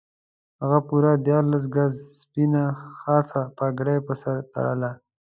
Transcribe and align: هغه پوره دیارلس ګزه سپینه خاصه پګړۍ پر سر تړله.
هغه 0.61 0.79
پوره 0.87 1.11
دیارلس 1.25 1.65
ګزه 1.75 2.03
سپینه 2.19 2.63
خاصه 3.01 3.41
پګړۍ 3.57 3.97
پر 4.05 4.15
سر 4.21 4.37
تړله. 4.53 4.91